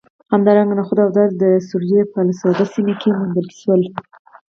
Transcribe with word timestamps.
همدارنګه 0.33 0.73
نخود 0.79 0.99
او 1.05 1.09
دال 1.15 1.31
د 1.43 1.45
سوریې 1.69 2.01
په 2.11 2.17
الاسود 2.23 2.57
سیمه 2.73 2.93
کې 3.01 3.09
وموندل 3.11 3.47
شول 3.59 3.81